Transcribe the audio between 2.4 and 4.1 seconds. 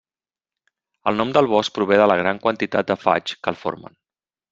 quantitat de faigs que el formen.